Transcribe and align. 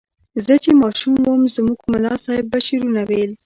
زه 0.45 0.53
چې 0.63 0.71
ماشوم 0.81 1.15
وم 1.21 1.41
زموږ 1.55 1.79
ملا 1.91 2.13
صیب 2.25 2.45
به 2.51 2.59
شعرونه 2.67 3.01
ویل. 3.09 3.31